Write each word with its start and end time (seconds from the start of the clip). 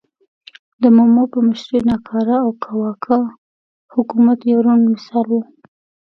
د 0.81 0.83
مومو 0.95 1.23
په 1.33 1.39
مشرۍ 1.47 1.79
ناکاره 1.89 2.37
او 2.45 2.49
کاواکه 2.63 3.19
حکومت 3.93 4.39
یو 4.51 4.59
روڼ 4.65 4.79
مثال 4.93 5.27
و. 5.37 5.41